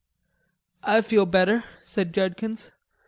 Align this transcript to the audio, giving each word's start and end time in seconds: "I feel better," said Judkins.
"I 0.81 1.01
feel 1.01 1.27
better," 1.27 1.63
said 1.83 2.11
Judkins. 2.11 2.71